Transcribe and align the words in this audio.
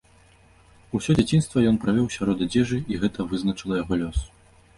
Усё 0.99 1.15
дзяцінства 1.19 1.57
ён 1.73 1.77
правёў 1.83 2.07
сярод 2.17 2.41
адзежы, 2.47 2.81
і 2.95 2.99
гэта 3.05 3.27
вызначыла 3.31 3.79
яго 3.83 3.93
лёс. 4.03 4.19